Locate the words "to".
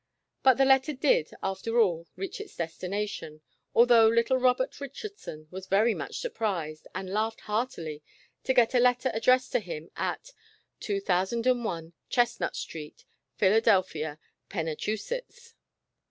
8.45-8.53, 9.51-9.59, 10.81-11.01